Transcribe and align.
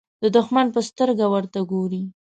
د 0.23 0.25
دښمن 0.35 0.67
په 0.75 0.79
سترګه 0.89 1.25
ورته 1.33 1.59
ګوري. 1.71 2.03